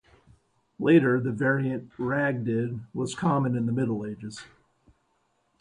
Later 0.79 1.19
the 1.19 1.31
variant 1.31 1.91
Rangdid 1.99 2.81
was 2.91 3.13
common 3.13 3.55
in 3.55 3.67
the 3.67 3.71
Middle 3.71 4.03
Ages. 4.03 4.41